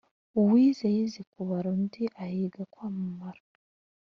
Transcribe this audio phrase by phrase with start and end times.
[0.39, 3.41] uwize yize kubara undi ahiga kwamamara